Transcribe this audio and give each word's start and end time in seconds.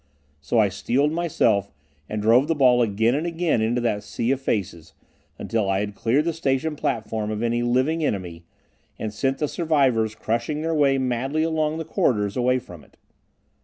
So 0.39 0.57
I 0.57 0.69
steeled 0.69 1.11
myself, 1.11 1.71
and 2.09 2.23
drove 2.23 2.47
the 2.47 2.55
ball 2.55 2.81
again 2.81 3.13
and 3.13 3.27
again 3.27 3.61
into 3.61 3.79
that 3.81 4.01
sea 4.01 4.31
of 4.31 4.41
faces, 4.41 4.93
until 5.37 5.69
I 5.69 5.81
had 5.81 5.93
cleared 5.93 6.25
the 6.25 6.33
station 6.33 6.75
platform 6.75 7.29
of 7.29 7.43
any 7.43 7.61
living 7.61 8.03
enemy, 8.03 8.43
and 8.97 9.13
sent 9.13 9.37
the 9.37 9.47
survivors 9.47 10.15
crushing 10.15 10.63
their 10.63 10.73
way 10.73 10.97
madly 10.97 11.43
along 11.43 11.77
the 11.77 11.85
corridors 11.85 12.35
away 12.35 12.57
from 12.57 12.83
it. 12.83 12.97